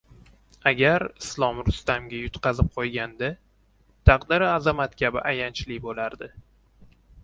[0.69, 3.31] Agar Islom Rustamga yutqazib qo‘yganda,
[4.11, 6.37] taqdiri Azamat kabi ayanchli bo‘lardi.